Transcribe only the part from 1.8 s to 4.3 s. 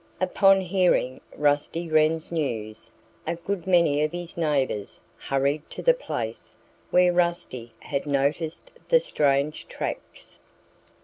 Wren's news a good many of